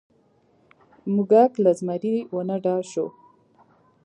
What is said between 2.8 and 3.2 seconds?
شو.